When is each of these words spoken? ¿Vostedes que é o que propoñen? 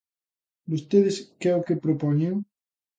¿Vostedes 0.71 1.15
que 1.39 1.47
é 1.53 1.57
o 1.59 1.65
que 1.67 1.81
propoñen? 1.85 2.35